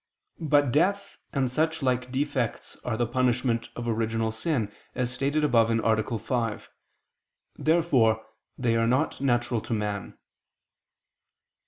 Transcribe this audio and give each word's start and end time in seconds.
But 0.39 0.71
death 0.71 1.19
and 1.31 1.51
such 1.51 1.83
like 1.83 2.11
defects 2.11 2.75
are 2.83 2.97
the 2.97 3.05
punishment 3.05 3.69
of 3.75 3.87
original 3.87 4.31
sin, 4.31 4.71
as 4.95 5.13
stated 5.13 5.43
above 5.43 5.69
(A. 5.69 6.17
5). 6.19 6.69
Therefore 7.59 8.25
they 8.57 8.75
are 8.75 8.87
not 8.87 9.21
natural 9.21 9.61
to 9.61 9.73
man. 9.73 10.17